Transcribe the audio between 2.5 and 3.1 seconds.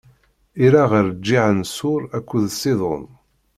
Ṣidun.